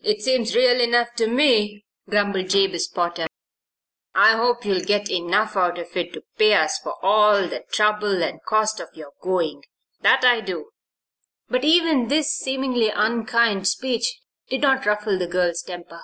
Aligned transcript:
"It 0.00 0.22
seems 0.22 0.54
real 0.54 0.80
enough 0.80 1.12
to 1.14 1.26
me," 1.26 1.84
grumbled 2.08 2.50
Jabez 2.50 2.86
Potter. 2.86 3.26
"I 4.14 4.36
hope 4.36 4.64
you'll 4.64 4.78
get 4.84 5.10
enough 5.10 5.56
out 5.56 5.76
of 5.80 5.96
it 5.96 6.12
to 6.12 6.22
pay 6.38 6.54
us 6.54 6.78
for 6.78 7.04
all 7.04 7.48
the 7.48 7.64
trouble 7.72 8.22
and 8.22 8.40
cost 8.44 8.78
of 8.78 8.90
your 8.94 9.10
going 9.20 9.64
that 10.02 10.24
I 10.24 10.40
do." 10.40 10.70
But 11.48 11.64
even 11.64 12.06
this 12.06 12.30
seemingly 12.30 12.90
unkind 12.90 13.66
speech 13.66 14.20
did 14.48 14.60
not 14.60 14.86
ruffle 14.86 15.18
the 15.18 15.26
girl's 15.26 15.62
temper. 15.64 16.02